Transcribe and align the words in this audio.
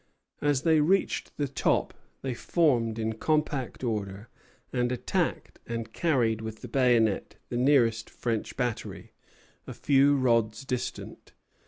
As 0.41 0.63
they 0.63 0.79
reached 0.79 1.37
the 1.37 1.47
top 1.47 1.93
they 2.23 2.33
formed 2.33 2.97
in 2.97 3.13
compact 3.13 3.83
order, 3.83 4.29
and 4.73 4.91
attacked 4.91 5.59
and 5.67 5.93
carried 5.93 6.41
with 6.41 6.61
the 6.61 6.67
bayonet 6.67 7.35
the 7.49 7.57
nearest 7.57 8.09
French 8.09 8.57
battery, 8.57 9.11
a 9.67 9.75
few 9.75 10.15
rods 10.17 10.65
distant. 10.65 11.33